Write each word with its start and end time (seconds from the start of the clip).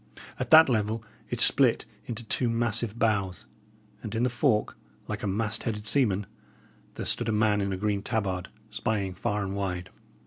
At 0.39 0.49
that 0.49 0.67
level, 0.67 1.03
it 1.29 1.39
split 1.39 1.85
into 2.07 2.23
two 2.23 2.49
massive 2.49 2.97
boughs; 2.97 3.45
and 4.01 4.15
in 4.15 4.23
the 4.23 4.29
fork, 4.31 4.75
like 5.07 5.21
a 5.21 5.27
mast 5.27 5.61
headed 5.61 5.85
seaman, 5.85 6.25
there 6.95 7.05
stood 7.05 7.29
a 7.29 7.31
man 7.31 7.61
in 7.61 7.71
a 7.71 7.77
green 7.77 8.01
tabard, 8.01 8.49
spying 8.71 9.13
far 9.13 9.43
and 9.43 9.55
wide. 9.55 9.91